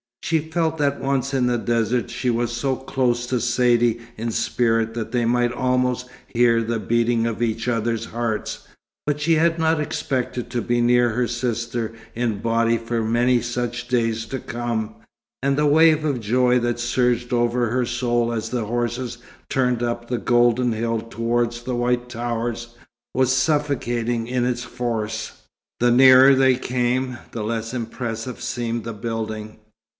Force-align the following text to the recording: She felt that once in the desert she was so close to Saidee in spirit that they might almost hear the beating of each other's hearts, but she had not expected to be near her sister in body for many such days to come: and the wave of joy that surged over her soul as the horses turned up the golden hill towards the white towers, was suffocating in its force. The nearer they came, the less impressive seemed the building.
She 0.23 0.39
felt 0.39 0.77
that 0.79 0.99
once 1.01 1.33
in 1.33 1.45
the 1.47 1.57
desert 1.57 2.09
she 2.09 2.29
was 2.29 2.53
so 2.53 2.75
close 2.75 3.27
to 3.27 3.39
Saidee 3.39 3.99
in 4.17 4.31
spirit 4.31 4.93
that 4.93 5.11
they 5.11 5.25
might 5.25 5.51
almost 5.51 6.07
hear 6.27 6.63
the 6.63 6.79
beating 6.79 7.27
of 7.27 7.41
each 7.41 7.67
other's 7.67 8.05
hearts, 8.05 8.65
but 9.05 9.19
she 9.19 9.35
had 9.35 9.59
not 9.59 9.79
expected 9.81 10.49
to 10.51 10.61
be 10.61 10.79
near 10.79 11.09
her 11.09 11.27
sister 11.27 11.91
in 12.15 12.37
body 12.39 12.77
for 12.77 13.03
many 13.03 13.41
such 13.41 13.89
days 13.89 14.25
to 14.27 14.39
come: 14.39 14.95
and 15.43 15.57
the 15.57 15.65
wave 15.67 16.05
of 16.05 16.21
joy 16.21 16.57
that 16.59 16.79
surged 16.79 17.33
over 17.33 17.69
her 17.69 17.85
soul 17.85 18.31
as 18.31 18.49
the 18.49 18.65
horses 18.65 19.17
turned 19.49 19.83
up 19.83 20.07
the 20.07 20.17
golden 20.17 20.71
hill 20.71 21.01
towards 21.01 21.61
the 21.63 21.75
white 21.75 22.09
towers, 22.09 22.69
was 23.13 23.33
suffocating 23.35 24.27
in 24.27 24.45
its 24.45 24.63
force. 24.63 25.43
The 25.81 25.91
nearer 25.91 26.33
they 26.35 26.55
came, 26.55 27.17
the 27.31 27.43
less 27.43 27.73
impressive 27.73 28.41
seemed 28.41 28.85
the 28.85 28.93
building. 28.93 29.57